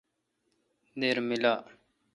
دیر 0.99 1.17
میلا۔ 1.27 1.55